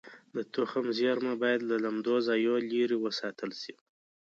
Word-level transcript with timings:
د 0.35 0.37
تخم 0.55 0.85
زېرمه 0.97 1.33
باید 1.43 1.61
له 1.69 1.75
لمدو 1.83 2.15
ځایونو 2.27 2.67
لرې 2.71 2.97
وساتل 3.01 3.51
شي. 3.61 3.75